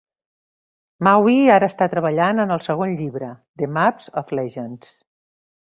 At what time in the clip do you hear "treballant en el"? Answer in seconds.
1.91-2.63